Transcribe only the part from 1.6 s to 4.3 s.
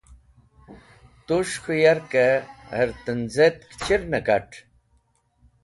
k̃hũ yarkẽ her tenzẽtk chir ne